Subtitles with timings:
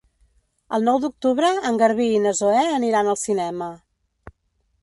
[0.77, 3.73] El nou d'octubre en Garbí i na Zoè aniran al cinema.